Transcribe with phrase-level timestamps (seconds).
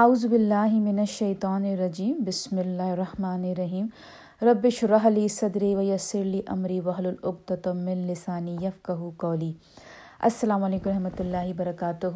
[0.00, 3.86] اعوذ باللہ من الشیطان الرجیم، بسم اللہ الرحمن الرحیم۔
[4.46, 9.52] رب شرح لی صدری ویسر لی امری وحل العقدۃ من لسانی یفقہوا قولی۔
[10.28, 12.06] السلام علیکم رحمۃ اللہ وبرکاتہ۔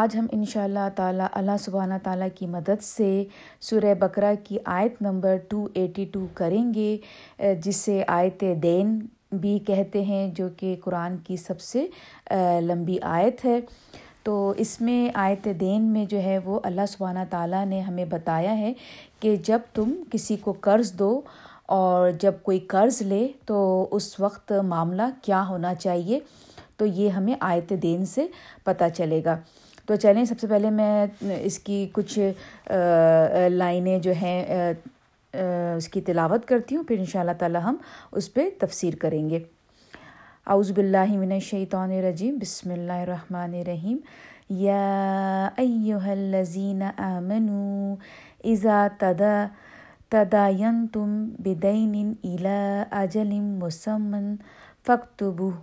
[0.00, 3.12] آج ہم ان شاء اللہ تعالیٰ، اللہ سبحانہ تعالیٰ کی مدد سے
[3.70, 6.96] سورہ بقرہ کی آیت نمبر ٹو ایٹی ٹو کریں گے،
[7.64, 8.98] جسے آیت دین
[9.32, 11.86] بھی کہتے ہیں، جو کہ قرآن کی سب سے
[12.68, 13.60] لمبی آیت ہے۔
[14.22, 18.56] تو اس میں آیت دین میں جو ہے وہ اللہ سبحانہ تعالیٰ نے ہمیں بتایا
[18.58, 18.72] ہے
[19.20, 21.20] کہ جب تم کسی کو قرض دو
[21.66, 26.18] اور جب کوئی قرض لے تو اس وقت معاملہ کیا ہونا چاہیے؟
[26.76, 28.26] تو یہ ہمیں آیت دین سے
[28.64, 29.36] پتہ چلے گا۔
[29.86, 31.06] تو چلیں، سب سے پہلے میں
[31.42, 32.18] اس کی کچھ
[33.50, 34.72] لائنیں جو ہیں
[35.76, 37.76] اس کی تلاوت کرتی ہوں، پھر ان شاء اللہ تعالیٰ ہم
[38.12, 39.38] اس پہ تفسیر کریں گے۔
[40.50, 43.96] اعوذ باللہ من الشیطان الرجیم، بسم اللہ الرحمن الرحیم۔
[44.48, 47.94] یا ایہا الذین آمنوا
[48.44, 49.46] اذا تدا
[50.08, 54.34] تداینتم بدین الى اجل مسمن
[54.86, 55.54] فاکتبوه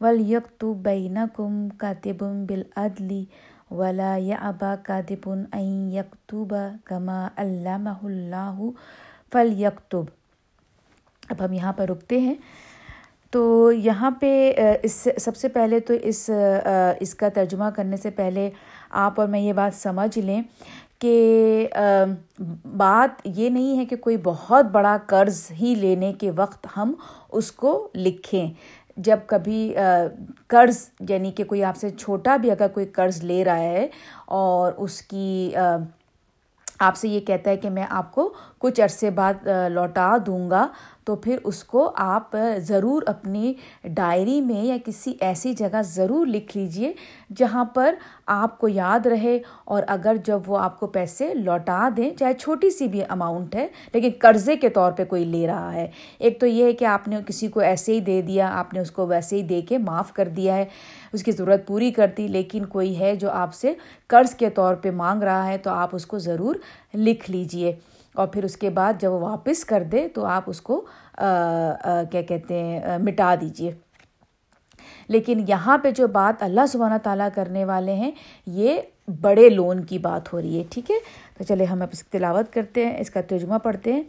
[0.00, 3.24] ولیکتب بینکم کاتب بالعدل
[3.70, 8.60] ولا یعبا کاتب ان یکتب کما علمہ اللہ
[9.32, 10.04] فلیکتب۔
[11.28, 12.34] اب ہم یہاں پر رکتے ہیں۔
[13.32, 16.30] تو یہاں پہ اس سے، سب سے پہلے تو اس
[17.00, 18.50] اس کا ترجمہ کرنے سے پہلے
[18.90, 20.42] آپ اور میں یہ بات سمجھ لیں
[20.98, 21.68] کہ
[22.64, 26.92] بات یہ نہیں ہے کہ کوئی بہت بڑا قرض ہی لینے کے وقت ہم
[27.32, 28.46] اس کو لکھیں۔
[28.96, 29.74] جب کبھی
[30.48, 33.88] قرض یعنی کہ کوئی آپ سے چھوٹا بھی اگر کوئی قرض لے رہا ہے
[34.26, 35.54] اور اس کی
[36.80, 40.66] آپ سے یہ کہتا ہے کہ میں آپ کو کچھ عرصے بعد لوٹا دوں گا،
[41.04, 43.52] تو پھر اس کو آپ ضرور اپنی
[43.84, 46.92] ڈائری میں یا کسی ایسی جگہ ضرور لکھ لیجیے
[47.36, 47.94] جہاں پر
[48.26, 52.70] آپ کو یاد رہے اور اگر جب وہ آپ کو پیسے لوٹا دیں، چاہے چھوٹی
[52.70, 55.86] سی بھی اماؤنٹ ہے، لیکن قرضے کے طور پہ کوئی لے رہا ہے۔
[56.18, 58.80] ایک تو یہ ہے کہ آپ نے کسی کو ایسے ہی دے دیا، آپ نے
[58.80, 60.64] اس کو ویسے ہی دے کے معاف کر دیا ہے،
[61.12, 63.74] اس کی ضرورت پوری کر دی، لیکن کوئی ہے جو آپ سے
[64.06, 66.54] قرض کے طور پہ مانگ رہا ہے، تو آپ اس کو ضرور
[66.94, 67.74] لکھ لیجیے۔
[68.18, 70.80] اور پھر اس کے بعد جب وہ واپس کر دے تو آپ اس کو
[71.16, 73.72] کیا کہتے ہیں مٹا دیجیے
[75.08, 78.10] لیکن یہاں پہ جو بات اللہ سبحانہ تعالیٰ کرنے والے ہیں،
[78.46, 78.80] یہ
[79.20, 80.96] بڑے لون کی بات ہو رہی ہے، ٹھیک ہے؟
[81.38, 84.02] تو چلے ہم اب اس کی تلاوت کرتے ہیں، اس کا ترجمہ پڑھتے ہیں۔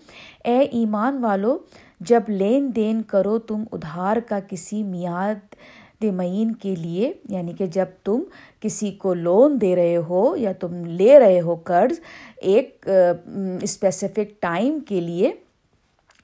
[0.43, 1.57] اے ایمان والو،
[2.01, 5.55] جب لین دین کرو تم ادھار کا کسی میاد
[6.01, 8.21] معین کے لیے یعنی کہ جب تم
[8.59, 11.99] کسی کو لون دے رہے ہو یا تم لے رہے ہو قرض
[12.37, 12.87] ایک
[13.61, 15.31] اسپیسیفک ٹائم کے لیے،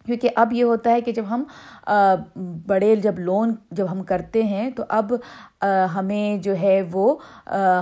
[0.06, 1.44] کیونکہ اب یہ ہوتا ہے کہ جب ہم
[2.68, 5.13] بڑے جب لون جب ہم کرتے ہیں تو اب
[5.96, 7.16] ہمیں جو ہے وہ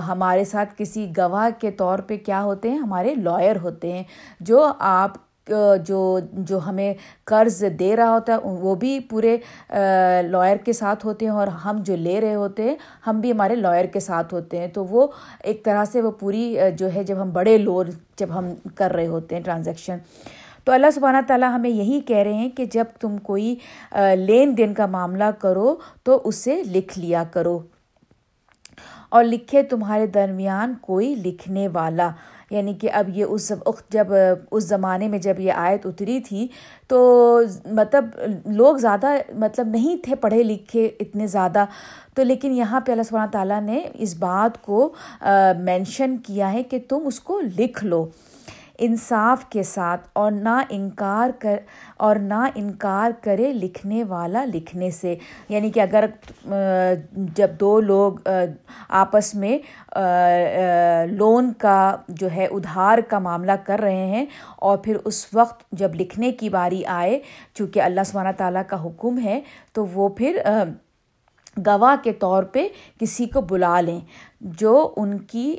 [0.08, 4.02] ہمارے ساتھ کسی گواہ کے طور پہ کیا ہوتے ہیں؟ ہمارے لائر ہوتے ہیں
[4.40, 5.16] جو آپ
[5.86, 6.92] جو جو ہمیں
[7.24, 9.36] قرض دے رہا ہوتا ہے، وہ بھی پورے
[10.30, 13.54] لائر کے ساتھ ہوتے ہیں اور ہم جو لے رہے ہوتے ہیں، ہم بھی ہمارے
[13.56, 15.06] لائر کے ساتھ ہوتے ہیں۔ تو وہ
[15.44, 19.06] ایک طرح سے وہ پوری جو ہے، جب ہم بڑے لون جب ہم کر رہے
[19.06, 19.98] ہوتے ہیں ٹرانزیکشن۔
[20.64, 23.54] تو اللہ سبحانہ تعالیٰ ہمیں یہی کہہ رہے ہیں کہ جب تم کوئی
[24.16, 25.74] لین دین کا معاملہ کرو
[26.04, 27.58] تو اسے لکھ لیا کرو
[29.08, 32.10] اور لکھے تمہارے درمیان کوئی لکھنے والا۔
[32.50, 34.06] یعنی کہ اب یہ اس وقت جب،
[34.50, 36.46] اس زمانے میں جب یہ آیت اتری تھی،
[36.88, 38.04] تو مطلب
[38.46, 41.64] لوگ زیادہ مطلب نہیں تھے پڑھے لکھے اتنے زیادہ۔
[42.14, 44.92] تو لیکن یہاں پہ اللہ سبحانہ تعالیٰ نے اس بات کو
[45.58, 48.06] مینشن کیا ہے کہ تم اس کو لکھ لو۔
[48.78, 51.56] انصاف کے ساتھ اور نہ انکار کر
[51.96, 55.14] اور نہ انکار کرے لکھنے والا لکھنے سے۔
[55.48, 56.04] یعنی کہ اگر
[57.12, 58.12] جب دو لوگ
[58.88, 59.58] آپس میں
[61.06, 64.26] لون کا جو ہے، ادھار کا معاملہ کر رہے ہیں
[64.56, 67.18] اور پھر اس وقت جب لکھنے کی باری آئے،
[67.54, 69.40] چونکہ اللہ سبحانہ تعالیٰ کا حکم ہے،
[69.72, 70.42] تو وہ پھر
[71.66, 72.66] گواہ کے طور پہ
[73.00, 74.00] کسی کو بلا لیں،
[74.40, 75.54] جو ان کی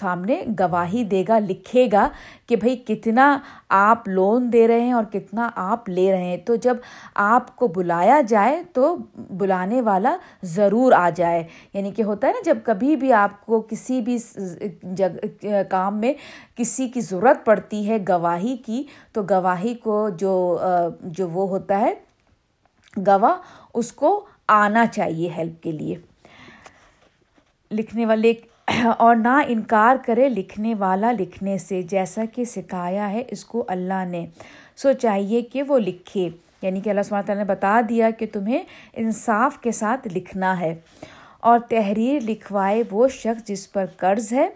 [0.00, 2.08] سامنے گواہی دے گا، لکھے گا
[2.46, 6.54] کہ بھائی کتنا آپ لون دے رہے ہیں اور کتنا آپ لے رہے ہیں۔ تو
[6.56, 6.76] جب
[7.14, 8.96] آپ کو بلایا جائے تو
[9.30, 11.42] بلانے والا ضرور آ جائے۔
[11.72, 14.18] یعنی کہ ہوتا ہے نا، جب کبھی بھی آپ کو کسی بھی
[14.82, 16.12] جگہ کام میں
[16.56, 20.58] کسی کی ضرورت پڑتی ہے گواہی کی، تو گواہی کو جو
[21.02, 21.94] جو وہ ہوتا ہے،
[23.06, 23.36] گواہ
[23.74, 25.96] اس کو آنا چاہیے ہیلپ کے لیے۔
[27.70, 28.34] لکھنے والے
[28.98, 34.04] اور نہ انکار کرے لکھنے والا لکھنے سے جیسا کہ سکھایا ہے، اس کو اللہ
[34.08, 34.26] نے۔
[34.76, 36.28] سو چاہیے کہ وہ لکھے۔
[36.62, 38.62] یعنی کہ اللہ سبحانہ تعالیٰ نے بتا دیا کہ تمہیں
[38.92, 40.74] انصاف کے ساتھ لکھنا ہے۔
[41.40, 44.48] اور تحریر لکھوائے وہ شخص جس پر قرض ہے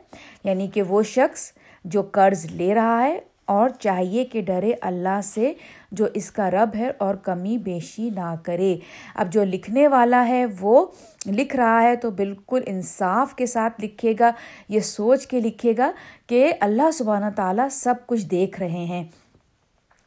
[0.44, 1.52] یعنی کہ وہ شخص
[1.84, 5.52] جو قرض لے رہا ہے اور چاہیے کہ ڈرے اللہ سے
[5.92, 8.76] جو اس کا رب ہے اور کمی بیشی نہ کرے۔
[9.14, 10.86] اب جو لکھنے والا ہے وہ
[11.26, 14.30] لکھ رہا ہے تو بالکل انصاف کے ساتھ لکھے گا،
[14.68, 15.90] یہ سوچ کے لکھے گا
[16.26, 19.04] کہ اللہ سبحانہ تعالیٰ سب کچھ دیکھ رہے ہیں۔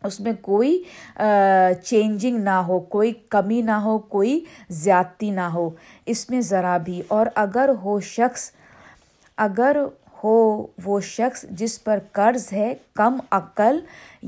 [0.04, 0.84] اس میں کوئی
[1.84, 4.39] چینجنگ نہ ہو، کوئی کمی نہ ہو، کوئی
[4.69, 5.69] زیادتی نہ ہو۔
[6.06, 8.51] اس میں ذرا بھی۔ اور اگر ہو شخص،
[9.38, 9.78] اگر
[10.24, 13.80] ہو، وہ شخص جس پر قرض ہے، کم عقل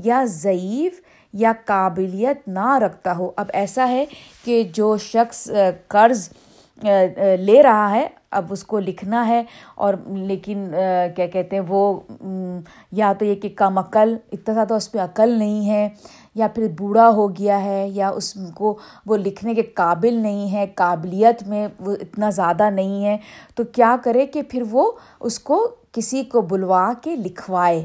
[0.04, 1.00] یا ضعیف
[1.34, 4.04] یا قابلیت نہ رکھتا ہو۔ اب ایسا ہے
[4.44, 5.48] کہ جو شخص
[5.88, 6.28] قرض
[7.38, 9.42] لے رہا ہے، اب اس کو لکھنا ہے
[9.74, 10.68] اور لیکن
[11.16, 12.00] کیا کہتے ہیں، وہ
[12.92, 15.88] یا تو یہ کہ کم عقل، اتنا زیادہ اس پہ عقل نہیں ہے،
[16.34, 18.76] یا پھر بوڑھا ہو گیا ہے، یا اس کو
[19.06, 23.16] وہ لکھنے کے قابل نہیں ہے، قابلیت میں وہ اتنا زیادہ نہیں ہے،
[23.54, 24.90] تو کیا کرے کہ پھر وہ
[25.20, 25.66] اس کو
[25.96, 27.84] کسی کو بلوا کے لکھوائے۔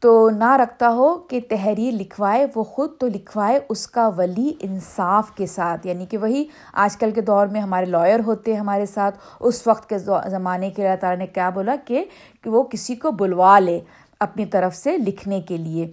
[0.00, 5.30] تو نہ رکھتا ہو کہ تحریر لکھوائے، وہ خود تو لکھوائے اس کا ولی انصاف
[5.30, 8.86] کے ساتھ۔ یعنی کہ وہی آج کل کے دور میں ہمارے لائر ہوتے ہیں ہمارے
[8.86, 9.98] ساتھ۔ اس وقت کے
[10.30, 12.04] زمانے کے اللہ تعالیٰ نے کیا بولا کہ
[12.46, 13.80] وہ کسی کو بلوا لے
[14.20, 15.90] اپنی طرف سے لکھنے کے لیے۔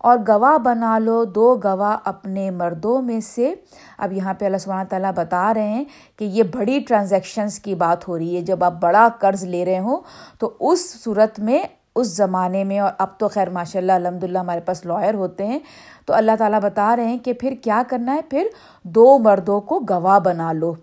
[0.00, 3.54] اور گواہ بنا لو، دو گواہ اپنے مردوں میں سے۔
[3.98, 5.84] اب یہاں پہ اللہ سبحانہ تعالیٰ بتا رہے ہیں
[6.16, 9.78] کہ یہ بڑی ٹرانزیکشنس کی بات ہو رہی ہے۔ جب آپ بڑا قرض لے رہے
[9.78, 9.96] ہوں
[10.38, 11.62] تو اس صورت میں،
[11.94, 15.46] اس زمانے میں، اور اب تو خیر ماشاء اللہ الحمد للہ ہمارے پاس لائر ہوتے
[15.46, 15.58] ہیں،
[16.06, 18.46] تو اللہ تعالیٰ بتا رہے ہیں کہ پھر کیا کرنا ہے؟ پھر
[18.82, 20.74] دو مردوں کو گواہ بنا لو۔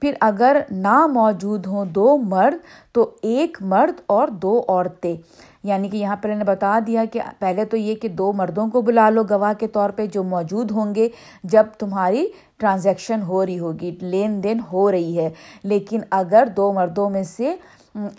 [0.00, 2.56] پھر اگر نہ موجود ہوں دو مرد،
[2.92, 5.16] تو ایک مرد اور دو عورتیں۔
[5.64, 8.80] یعنی کہ یہاں پر نے بتا دیا کہ پہلے تو یہ کہ دو مردوں کو
[8.80, 11.08] بلا لو گواہ کے طور پہ جو موجود ہوں گے
[11.44, 12.26] جب تمہاری
[12.56, 15.30] ٹرانزیکشن ہو رہی ہوگی، لین دین ہو رہی ہے۔
[15.62, 17.54] لیکن اگر دو مردوں میں سے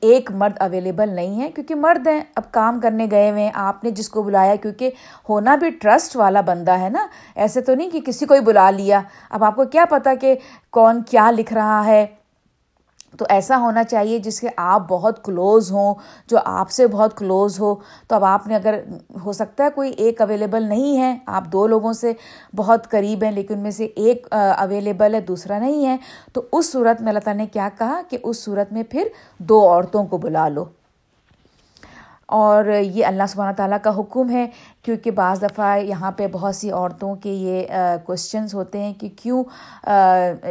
[0.01, 3.83] ایک مرد اویلیبل نہیں ہے، کیونکہ مرد ہیں، اب کام کرنے گئے ہوئے ہیں۔ آپ
[3.83, 4.91] نے جس کو بلایا، کیونکہ
[5.29, 8.69] ہونا بھی ٹرسٹ والا بندہ ہے نا۔ ایسے تو نہیں کہ کسی کو ہی بلا
[8.69, 10.35] لیا۔ اب آپ کو کیا پتا کہ
[10.69, 12.05] کون کیا لکھ رہا ہے۔
[13.21, 15.95] تو ایسا ہونا چاہیے جس کے آپ بہت کلوز ہوں،
[16.27, 17.75] جو آپ سے بہت کلوز ہو۔
[18.07, 18.79] تو اب آپ نے اگر
[19.25, 22.13] ہو سکتا ہے کوئی ایک اویلیبل نہیں ہے، آپ دو لوگوں سے
[22.55, 25.97] بہت قریب ہیں، لیکن ان میں سے ایک اویلیبل ہے، دوسرا نہیں ہے۔
[26.33, 29.07] تو اس صورت میں اللہ تعالیٰ نے کیا کہا کہ اس صورت میں پھر
[29.37, 30.65] دو عورتوں کو بلا لو۔
[32.31, 34.45] اور یہ اللہ سبحانہ تعالیٰ کا حکم ہے،
[34.83, 37.67] کیونکہ بعض دفعہ یہاں پہ بہت سی عورتوں کے یہ
[38.05, 39.43] کوشچنس ہوتے ہیں کہ کیوں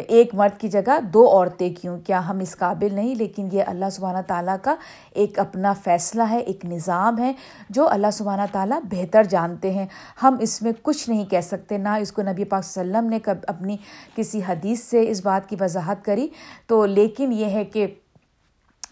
[0.09, 3.91] ایک مرد کی جگہ دو عورتیں کیوں؟ کیا ہم اس قابل نہیں؟ لیکن یہ اللہ
[3.93, 4.75] سبحانہ تعالیٰ کا
[5.11, 7.33] ایک اپنا فیصلہ ہے، ایک نظام ہے
[7.71, 9.87] جو اللہ سبحانہ تعالیٰ بہتر جانتے ہیں۔
[10.23, 12.99] ہم اس میں کچھ نہیں کہہ سکتے، نہ اس کو نبی پاک صلی اللہ علیہ
[12.99, 13.77] وسلم نے کب اپنی
[14.17, 16.29] کسی حدیث سے اس بات کی وضاحت کری۔
[16.67, 17.87] تو لیکن یہ ہے کہ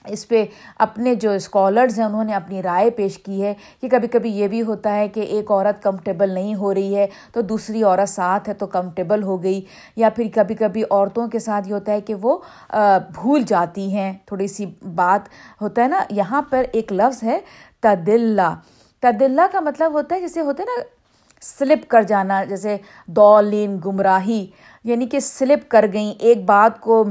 [0.05, 0.45] اس پہ
[0.79, 4.49] اپنے جو اسکالرز ہیں، انہوں نے اپنی رائے پیش کی ہے کہ کبھی کبھی یہ
[4.49, 8.49] بھی ہوتا ہے کہ ایک عورت کمفرٹیبل نہیں ہو رہی ہے تو دوسری عورت ساتھ
[8.49, 9.61] ہے تو کمفرٹیبل ہو گئی،
[9.97, 12.39] یا پھر کبھی کبھی عورتوں کے ساتھ یہ ہوتا ہے کہ وہ
[13.15, 15.29] بھول جاتی ہیں۔ تھوڑی سی بات
[15.61, 17.39] ہوتا ہے نا، یہاں پر ایک لفظ ہے
[17.81, 18.55] تدلہ
[19.03, 20.83] تدلہ کا مطلب ہوتا ہے جیسے ہوتا ہے نا
[21.41, 22.77] سلپ کر جانا، جیسے
[23.07, 24.47] دولین گمراہی
[24.85, 27.05] یعنی کہ سلپ کر گئیں، ایک بات کو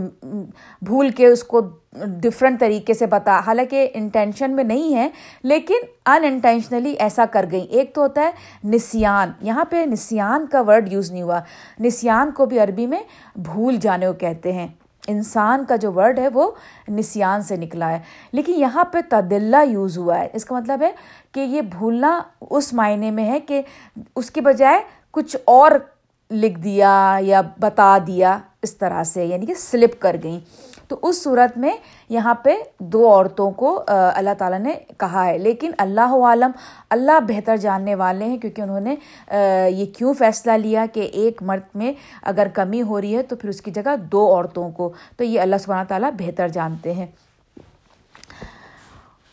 [0.82, 1.62] بھول کے اس کو
[2.06, 5.10] ڈفرینٹ طریقے سے بتا۔ حالانکہ انٹینشن میں نہیں ہے،
[5.44, 8.32] لیکن ان انٹینشنلی ایسا کر گئیں۔ ایک تو ہوتا ہے
[8.68, 11.40] نسیان۔ یہاں پہ نسیان کا ورڈ یوز نہیں ہوا۔
[11.80, 13.04] نسیان کو بھی عربی میں
[13.36, 14.68] بھول جانے کو کہتے ہیں۔
[15.08, 16.52] انسان کا جو ورڈ ہے وہ
[16.90, 18.00] نسیان سے نکلا ہے۔
[18.32, 20.92] لیکن یہاں پہ تدلہ یوز ہوا ہے۔ اس کا مطلب ہے
[21.32, 23.62] کہ یہ بھولنا اس معنی میں ہے کہ
[24.16, 24.80] اس کے بجائے
[25.12, 25.72] کچھ اور
[26.32, 30.40] لکھ دیا یا بتا دیا اس طرح سے یعنی کہ سلپ کر گئیں۔
[30.88, 31.76] تو اس صورت میں
[32.10, 36.52] یہاں پہ دو عورتوں کو اللہ تعالیٰ نے کہا ہے۔ لیکن اللہ عالم،
[36.90, 38.96] اللہ بہتر جاننے والے ہیں کیونکہ انہوں نے
[39.70, 43.50] یہ کیوں فیصلہ لیا کہ ایک مرد میں اگر کمی ہو رہی ہے تو پھر
[43.50, 47.08] اس کی جگہ دو عورتوں کو۔ تو یہ اللہ سبحانہ تعالیٰ بہتر جانتے ہیں۔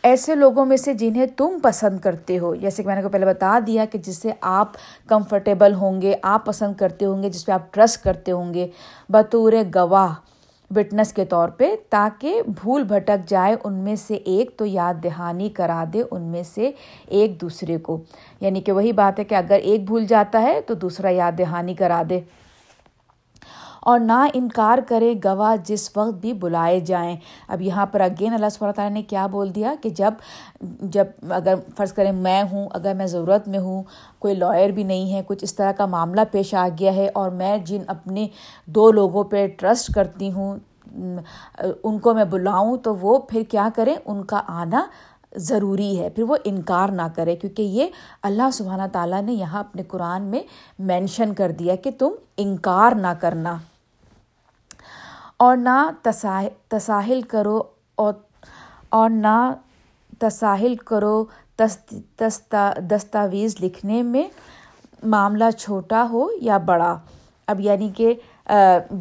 [0.05, 3.27] ایسے لوگوں میں سے جنہیں تم پسند کرتے ہو۔ جیسے کہ میں نے کو پہلے
[3.27, 4.73] بتا دیا کہ جس سے آپ
[5.07, 8.69] کمفرٹیبل ہوں گے، آپ پسند کرتے ہوں گے، جس پہ آپ ٹرسٹ کرتے ہوں گے۔
[9.09, 10.15] بطور گواہ
[10.77, 15.49] وٹنس کے طور پہ، تاکہ بھول بھٹک جائے ان میں سے ایک تو یاد دہانی
[15.49, 16.71] کرا دے ان میں سے
[17.09, 18.01] ایک دوسرے کو۔
[18.41, 21.75] یعنی کہ وہی بات ہے کہ اگر ایک بھول جاتا ہے تو دوسرا یاد دہانی
[21.75, 22.21] کرا دے۔
[23.85, 27.17] اور نہ انکار کرے گواہ جس وقت بھی بلائے جائیں۔
[27.49, 30.15] اب یہاں پر اگین اللہ صلی اللہ تعالیٰ نے کیا بول دیا کہ جب
[30.93, 33.83] جب اگر فرض کریں میں ہوں، اگر میں ضرورت میں ہوں،
[34.19, 37.31] کوئی لائر بھی نہیں ہے، کچھ اس طرح کا معاملہ پیش آ گیا ہے اور
[37.31, 38.27] میں جن اپنے
[38.67, 40.57] دو لوگوں پہ ٹرسٹ کرتی ہوں،
[41.83, 44.85] ان کو میں بلاؤں تو وہ پھر کیا کریں؟ ان کا آنا
[45.37, 47.87] ضروری ہے۔ پھر وہ انکار نہ کرے کیونکہ یہ
[48.23, 50.41] اللہ سبحانہ تعالیٰ نے یہاں اپنے قرآن میں
[50.79, 53.57] مینشن کر دیا کہ تم انکار نہ کرنا۔
[55.37, 57.61] اور نہ تساہل کرو
[57.95, 58.13] اور
[58.89, 59.53] اور نہ
[60.19, 61.25] تساہل کرو
[62.19, 64.29] دستاویز لکھنے میں
[65.07, 66.97] معاملہ چھوٹا ہو یا بڑا۔
[67.49, 68.15] اب یعنی کہ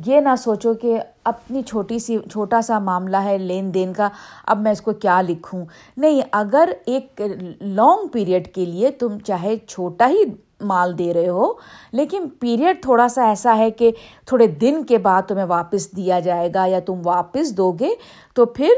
[0.06, 4.10] یہ نہ سوچو کہ اپنی چھوٹی سی، چھوٹا سا معاملہ ہے لین دین کا،
[4.48, 5.64] اب میں اس کو کیا لکھوں؟
[5.98, 7.22] نہیں، اگر ایک
[7.62, 10.24] لانگ پیریڈ کے لیے تم چاہے چھوٹا ہی
[10.64, 11.52] مال دے رہے ہو۔
[11.92, 13.92] لیکن پیریڈ تھوڑا سا ایسا ہے کہ
[14.26, 17.90] تھوڑے دن کے بعد تمہیں واپس دیا جائے گا یا تم واپس دو گے
[18.34, 18.70] تو پھر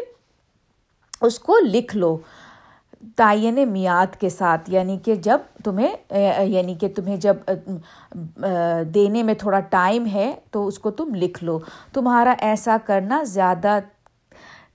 [1.21, 2.17] اس کو لکھ لو۔
[3.15, 6.13] تعین میعاد کے ساتھ یعنی کہ جب تمہیں
[6.43, 7.35] یعنی کہ تمہیں جب،
[8.93, 11.59] دینے میں تھوڑا ٹائم ہے تو اس کو تم لکھ لو۔
[11.93, 13.79] تمہارا ایسا کرنا زیادہ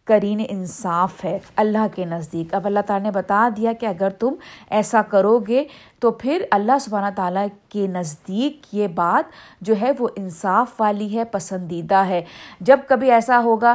[0.06, 4.34] کرین انصاف ہے، اللہ کے نزدیک۔ اب اللہ تعالیٰ نے بتا دیا کہ اگر تم
[4.70, 5.64] ایسا کرو گے
[6.00, 11.24] تو پھر اللہ سبحانہ تعالیٰ کے نزدیک یہ بات جو ہے وہ انصاف والی ہے،
[11.24, 12.22] پسندیدہ ہے۔
[12.60, 13.74] جب کبھی ایسا ہوگا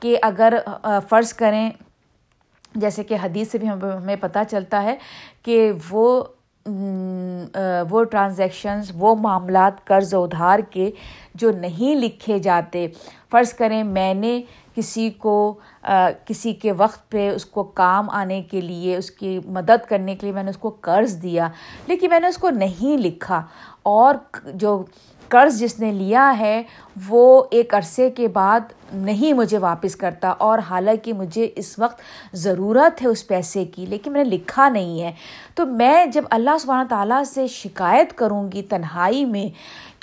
[0.00, 0.54] کہ اگر
[1.08, 1.70] فرض کریں،
[2.74, 4.96] جیسے کہ حدیث سے بھی ہمیں پتہ چلتا ہے
[5.42, 6.24] کہ وہ
[7.90, 10.90] وہ ٹرانزیکشنز وہ معاملات، قرض ادھار کے
[11.34, 12.86] جو نہیں لکھے جاتے۔
[13.30, 14.40] فرض کریں میں نے
[14.74, 15.54] کسی کو
[16.24, 20.26] کسی کے وقت پہ اس کو کام آنے کے لیے، اس کی مدد کرنے کے
[20.26, 21.48] لیے میں نے اس کو قرض دیا،
[21.86, 23.42] لیکن میں نے اس کو نہیں لکھا۔
[23.82, 24.14] اور
[24.54, 24.82] جو
[25.28, 26.62] قرض جس نے لیا ہے،
[27.08, 28.60] وہ ایک عرصے کے بعد
[28.92, 32.00] نہیں مجھے واپس کرتا اور حالانکہ مجھے اس وقت
[32.32, 35.12] ضرورت ہے اس پیسے کی، لیکن میں نے لکھا نہیں ہے۔
[35.54, 39.48] تو میں جب اللہ سبحانہ تعالیٰ سے شکایت کروں گی تنہائی میں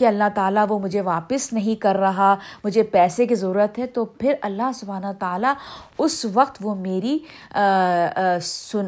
[0.03, 4.05] کہ اللہ تعالیٰ وہ مجھے واپس نہیں کر رہا، مجھے پیسے کی ضرورت ہے، تو
[4.05, 5.53] پھر اللہ سبحانہ تعالیٰ
[5.97, 7.17] اس وقت وہ میری
[8.41, 8.87] سن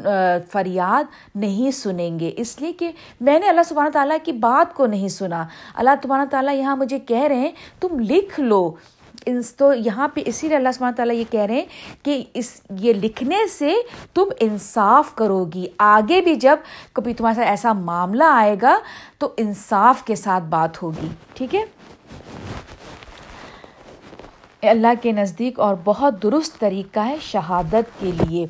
[0.51, 1.03] فریاد
[1.35, 2.91] نہیں سنیں گے۔ اس لیے کہ
[3.21, 5.43] میں نے اللہ سبحانہ تعالیٰ کی بات کو نہیں سنا۔
[5.75, 8.71] اللہ سبحانہ تعالیٰ یہاں مجھے کہہ رہے ہیں، تم لکھ لو۔
[9.57, 11.65] تو یہاں پہ اسی لیے اللہ سبحانہ تعالیٰ یہ کہہ رہے ہیں
[12.03, 13.75] کہ اس یہ لکھنے سے
[14.13, 16.57] تم انصاف کرو گی۔ آگے بھی جب
[16.93, 18.79] کبھی تمہارے ساتھ ایسا معاملہ آئے گا
[19.17, 21.65] تو انصاف کے ساتھ بات ہوگی۔ ٹھیک ہے؟
[24.61, 28.45] اللہ کے نزدیک اور بہت درست طریقہ ہے شہادت کے لیے۔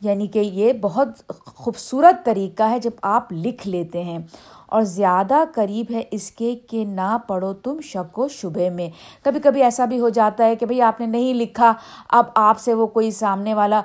[0.00, 1.08] یعنی کہ یہ بہت
[1.46, 4.18] خوبصورت طریقہ ہے جب آپ لکھ لیتے ہیں
[4.66, 8.88] اور زیادہ قریب ہے اس کے کہ نہ پڑھو تم شک و شبے میں۔
[9.22, 11.72] کبھی کبھی ایسا بھی ہو جاتا ہے کہ بھائی آپ نے نہیں لکھا،
[12.08, 13.82] اب آپ سے وہ کوئی سامنے والا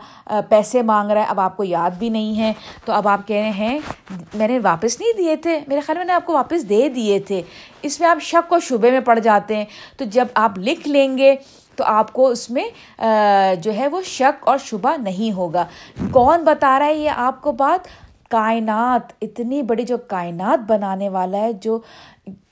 [0.50, 2.54] پیسے مانگ رہا ہے، اب آپ کو یاد بھی نہیں ہے۔
[2.86, 3.80] تو اب آپ کہہ رہے ہیں،
[4.34, 7.20] میں نے واپس نہیں دیے تھے، میرے خیال میں نے آپ کو واپس دے دیے
[7.20, 7.42] تھے۔
[7.82, 9.66] اس میں آپ شک و شبے میں پڑ جاتے ہیں۔
[9.98, 11.36] تو جب آپ لکھ لیں گے
[11.76, 12.70] تو آپ کو اس میں
[13.60, 15.66] جو ہے وہ شک اور شبہ نہیں ہوگا۔
[16.12, 17.88] کون بتا رہا ہے یہ آپ کو بات؟
[18.30, 21.80] کائنات، اتنی بڑی جو کائنات بنانے والا ہے، جو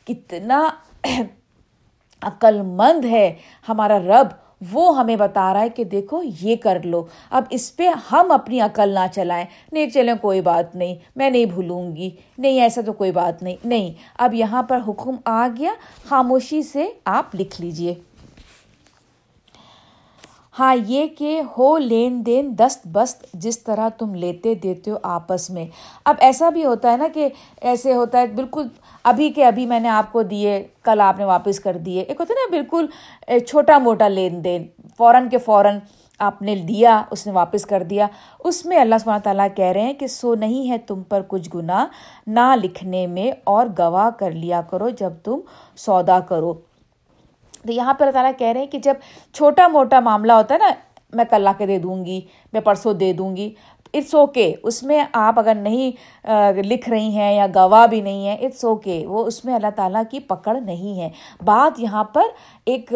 [0.10, 0.70] اتنا
[2.22, 3.34] عقل مند ہے
[3.70, 4.28] ہمارا رب،
[4.72, 8.60] وہ ہمیں بتا رہا ہے کہ دیکھو یہ کر لو۔ اب اس پہ ہم اپنی
[8.60, 12.94] عقل نہ چلائیں۔ نہیں چلیں، کوئی بات نہیں، میں نہیں بھولوں گی۔ نہیں، ایسا تو
[12.94, 15.72] کوئی بات نہیں۔ نہیں، اب یہاں پر حکم آ گیا،
[16.10, 17.94] خاموشی سے آپ لکھ لیجیے۔
[20.60, 25.50] ہاں یہ کہ ہو لین دین دست بست جس طرح تم لیتے دیتے ہو آپس
[25.50, 25.66] میں۔
[26.06, 27.28] اب ایسا بھی ہوتا ہے نا کہ
[27.62, 28.68] ایسے ہوتا ہے، بالکل
[29.04, 32.20] ابھی کے ابھی میں نے آپ کو دیے، کل آپ نے واپس کر دیے۔ ایک
[32.20, 34.68] ہوتا ہے نا، بالکل چھوٹا موٹا لین دین۔
[34.98, 35.80] فوراً کے فوراً
[36.20, 38.08] آپ نے دیا اس نے واپس کر دیا۔
[38.44, 41.50] اس میں اللہ سبحانہ تعالیٰ کہہ رہے ہیں کہ سو نہیں ہے تم پر کچھ
[41.56, 41.86] گناہ،
[42.28, 45.40] نہ لکھنے میں اور گواہ کر لیا کرو جب تم
[45.76, 46.54] سودا کرو۔
[47.72, 48.94] یہاں پہ اللہ تعالیٰ کہہ رہے ہیں کہ جب
[49.34, 50.70] چھوٹا موٹا معاملہ ہوتا ہے نا،
[51.14, 52.20] میں کل لا کے دے دوں گی،
[52.54, 53.54] میں پرسوں دے دوں گی
[53.94, 55.92] اٹس اوکے اس میں آپ اگر نہیں
[56.64, 60.02] لکھ رہی ہیں یا گواہ بھی نہیں ہیں اٹس اوکے وہ اس میں اللہ تعالیٰ
[60.12, 61.10] کی پکڑ نہیں ہے۔
[61.46, 62.24] بات یہاں پر
[62.66, 62.94] ایک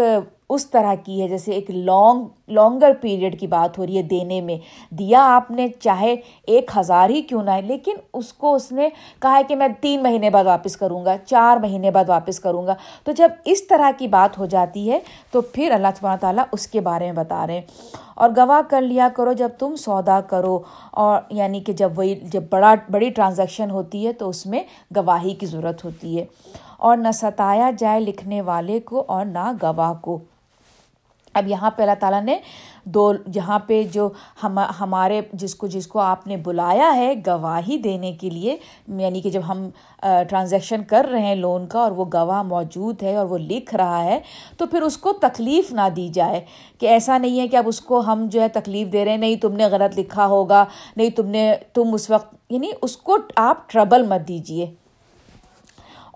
[0.50, 4.42] اس طرح کی ہے، جیسے ایک لانگ لانگر پیریڈ کی بات ہو رہی ہے دینے
[4.42, 4.58] میں۔
[4.94, 6.16] دیا آپ نے، چاہے
[6.48, 8.90] ایک ہزار ہی کیوں نہ ہے لیکن اس کو اس نے
[9.22, 12.68] کہا ہے کہ میں تین مہینے بعد واپس کروں گا، چار مہینے بعد واپس کروں
[12.68, 15.00] گا۔ تو جب اس طرح کی بات ہو جاتی ہے،
[15.32, 17.62] تو پھر اللہ سبحانہ تعالیٰ اس کے بارے میں بتا رہے ہیں۔
[18.16, 20.60] اور گواہ کر لیا کرو، جب تم سودا کرو،
[20.92, 24.64] اور یعنی کہ جب وہی، جب بڑا، بڑی ٹرانزیکشن ہوتی ہے، تو اس میں
[24.96, 26.26] گواہی کی ضرورت ہوتی ہے۔
[26.78, 30.20] اور نہ ستایا جائے لکھنے والے کو، اور نہ گواہ کو۔
[31.38, 32.38] اب یہاں پہ اللہ تعالیٰ نے
[32.86, 34.08] دو جہاں پہ جو
[34.44, 38.56] ہم، ہمارے جس کو جس کو آپ نے بلایا ہے گواہی دینے کے لیے
[39.00, 39.68] یعنی کہ جب ہم
[40.02, 44.04] ٹرانزیکشن کر رہے ہیں لون کا اور وہ گواہ موجود ہے اور وہ لکھ رہا
[44.04, 44.20] ہے،
[44.58, 46.44] تو پھر اس کو تکلیف نہ دی جائے
[46.80, 49.18] کہ ایسا نہیں ہے کہ اب اس کو ہم جو ہے تکلیف دے رہے ہیں،
[49.18, 50.64] نہیں تم نے غلط لکھا ہوگا،
[50.98, 54.74] نہیں تم نے، تم اس وقت یعنی اس کو آپ ٹربل مت دیجیے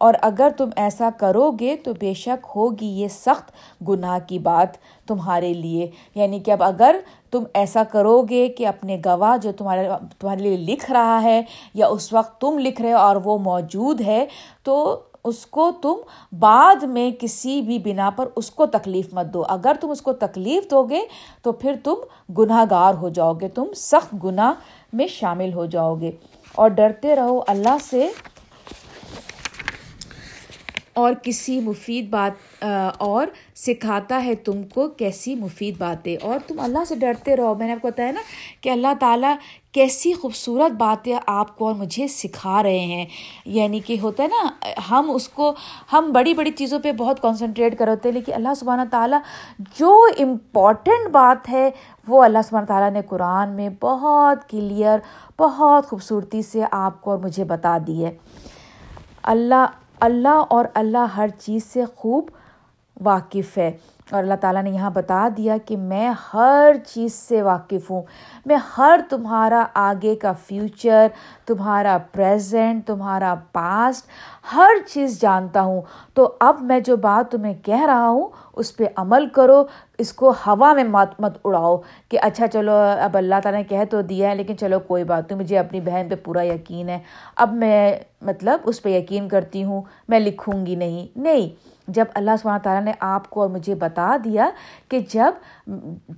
[0.01, 3.51] اور اگر تم ایسا کرو گے تو بے شک ہوگی یہ سخت
[3.87, 4.77] گناہ کی بات
[5.07, 6.95] تمہارے لیے۔ یعنی کہ اب اگر
[7.31, 9.87] تم ایسا کرو گے کہ اپنے گواہ جو تمہارے
[10.19, 11.41] تمہارے لیے لکھ رہا ہے
[11.73, 14.25] یا اس وقت تم لکھ رہے ہو اور وہ موجود ہے،
[14.63, 15.93] تو اس کو تم
[16.39, 20.13] بعد میں کسی بھی بنا پر اس کو تکلیف مت دو۔ اگر تم اس کو
[20.13, 21.01] تکلیف دو گے
[21.41, 21.95] تو پھر تم
[22.37, 24.53] گناہ گار ہو جاؤ گے، تم سخت گناہ
[24.93, 26.11] میں شامل ہو جاؤ گے۔
[26.55, 28.09] اور ڈرتے رہو اللہ سے۔
[30.93, 32.63] اور کسی مفید بات
[32.97, 37.67] اور سکھاتا ہے تم کو کیسی مفید باتیں۔ اور تم اللہ سے ڈرتے رہو۔ میں
[37.67, 38.21] نے آپ کو بتایا نا
[38.61, 39.35] کہ اللہ تعالیٰ
[39.71, 43.05] کیسی خوبصورت باتیں آپ کو اور مجھے سکھا رہے ہیں۔
[43.45, 45.53] یعنی کہ ہوتا ہے نا، ہم اس کو،
[45.93, 49.19] ہم بڑی بڑی چیزوں پہ بہت کانسنٹریٹ کر ہوتے ہیں، لیکن اللہ سبحانہ تعالیٰ
[49.79, 51.69] جو امپورٹنٹ بات ہے،
[52.07, 54.99] وہ اللہ سبحانہ تعالیٰ نے قرآن میں بہت کلیئر
[55.39, 58.11] بہت خوبصورتی سے آپ کو اور مجھے بتا دی ہے۔
[59.23, 59.65] اللہ
[60.01, 62.29] اللہ اور اللہ ہر چیز سے خوب
[62.99, 63.71] واقف ہے۔
[64.11, 68.01] اور اللہ تعالیٰ نے یہاں بتا دیا کہ میں ہر چیز سے واقف ہوں۔
[68.45, 71.07] میں ہر تمہارا آگے کا فیوچر
[71.45, 74.07] تمہارا پریزنٹ تمہارا پاسٹ
[74.55, 75.81] ہر چیز جانتا ہوں۔
[76.13, 79.63] تو اب میں جو بات تمہیں کہہ رہا ہوں، اس پہ عمل کرو،
[79.97, 81.77] اس کو ہوا میں مت مت اڑاؤ
[82.09, 85.31] کہ اچھا چلو، اب اللہ تعالیٰ نے کہہ تو دیا ہے، لیکن چلو کوئی بات
[85.31, 86.99] نہیں، مجھے اپنی بہن پہ پورا یقین ہے۔
[87.35, 92.31] اب میں مطلب اس پہ یقین کرتی ہوں، میں لکھوں گی نہیں۔ نہیں جب اللہ
[92.41, 94.49] سبحانہ تعالیٰ نے آپ کو اور مجھے بتا دیا
[94.89, 95.31] کہ جب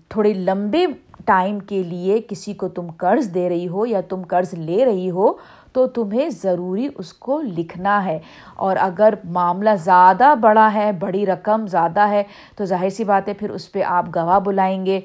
[0.09, 0.85] تھوڑے لمبے
[1.25, 5.09] ٹائم کے لیے کسی کو تم قرض دے رہی ہو یا تم قرض لے رہی
[5.09, 5.33] ہو،
[5.73, 8.19] تو تمہیں ضروری اس کو لکھنا ہے۔
[8.55, 12.23] اور اگر معاملہ زیادہ بڑا ہے، بڑی رقم زیادہ ہے،
[12.55, 15.01] تو ظاہر سی بات ہے، پھر اس پہ آپ گواہ بلائیں گے۔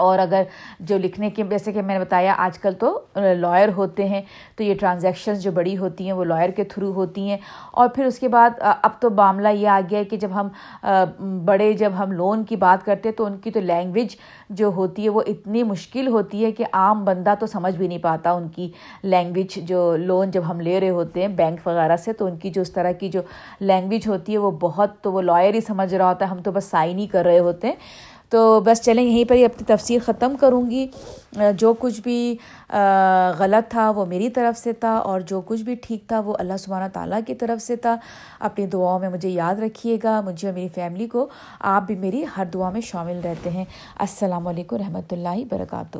[0.00, 0.42] اور اگر
[0.80, 3.00] جو لکھنے کے جیسے کہ میں نے بتایا، آج کل تو
[3.36, 4.22] لائر ہوتے ہیں،
[4.56, 7.38] تو یہ ٹرانزیکشنز جو بڑی ہوتی ہیں، وہ لائر کے تھرو ہوتی ہیں۔
[7.72, 10.48] اور پھر اس کے بعد اب تو معاملہ یہ آ گیا ہے کہ جب ہم
[11.44, 14.16] بڑے جب ہم لون کی بات کرتے ہیں، تو ان کی تو لینگویج
[14.50, 17.98] جو ہوتی ہے، وہ اتنی مشکل ہوتی ہے کہ عام بندہ تو سمجھ بھی نہیں
[17.98, 18.70] پاتا ان کی
[19.02, 22.50] لینگویج جو لون جب ہم لے رہے ہوتے ہیں بینک وغیرہ سے، تو ان کی
[22.50, 23.20] جو اس طرح کی جو
[23.60, 26.52] لینگویج ہوتی ہے، وہ بہت تو وہ لائر ہی سمجھ رہا ہوتا ہے۔ ہم تو
[26.52, 27.74] بس سائن ہی کر رہے ہوتے ہیں۔
[28.30, 30.86] تو بس چلیں، یہیں پر ہی اپنی تفسیر ختم کروں گی۔
[31.58, 32.36] جو کچھ بھی
[33.38, 36.56] غلط تھا وہ میری طرف سے تھا اور جو کچھ بھی ٹھیک تھا وہ اللہ
[36.58, 37.96] سبحانہ تعالیٰ کی طرف سے تھا۔
[38.40, 41.28] اپنی دعاؤں میں مجھے یاد رکھیے گا، مجھے اور میری فیملی کو،
[41.60, 43.64] آپ بھی میری ہر دعا میں شامل رہتے ہیں۔
[43.98, 45.98] السلام علیکم رحمۃ اللہ برکاتہ